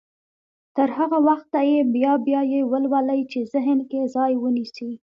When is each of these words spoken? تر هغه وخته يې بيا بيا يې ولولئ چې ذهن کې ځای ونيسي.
تر 0.75 0.89
هغه 0.97 1.17
وخته 1.29 1.59
يې 1.71 1.79
بيا 1.95 2.13
بيا 2.25 2.41
يې 2.51 2.61
ولولئ 2.71 3.21
چې 3.31 3.39
ذهن 3.53 3.79
کې 3.89 3.99
ځای 4.15 4.33
ونيسي. 4.37 4.91